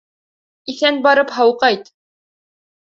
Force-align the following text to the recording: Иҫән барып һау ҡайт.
Иҫән 0.73 0.97
барып 1.09 1.37
һау 1.37 1.55
ҡайт. 1.67 1.95